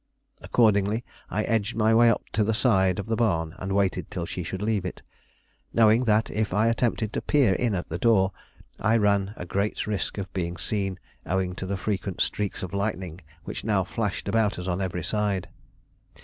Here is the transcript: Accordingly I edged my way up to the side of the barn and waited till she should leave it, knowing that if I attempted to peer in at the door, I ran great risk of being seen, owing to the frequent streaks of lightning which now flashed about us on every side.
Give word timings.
Accordingly 0.41 1.05
I 1.29 1.43
edged 1.43 1.75
my 1.75 1.93
way 1.93 2.09
up 2.09 2.23
to 2.33 2.43
the 2.43 2.55
side 2.55 2.97
of 2.97 3.05
the 3.05 3.15
barn 3.15 3.53
and 3.59 3.71
waited 3.71 4.09
till 4.09 4.25
she 4.25 4.41
should 4.41 4.63
leave 4.63 4.83
it, 4.83 5.03
knowing 5.75 6.05
that 6.05 6.31
if 6.31 6.55
I 6.55 6.69
attempted 6.69 7.13
to 7.13 7.21
peer 7.21 7.53
in 7.53 7.75
at 7.75 7.87
the 7.89 7.99
door, 7.99 8.31
I 8.79 8.97
ran 8.97 9.35
great 9.47 9.85
risk 9.85 10.17
of 10.17 10.33
being 10.33 10.57
seen, 10.57 10.97
owing 11.27 11.53
to 11.53 11.67
the 11.67 11.77
frequent 11.77 12.19
streaks 12.19 12.63
of 12.63 12.73
lightning 12.73 13.21
which 13.43 13.63
now 13.63 13.83
flashed 13.83 14.27
about 14.27 14.57
us 14.57 14.65
on 14.65 14.81
every 14.81 15.03
side. 15.03 15.49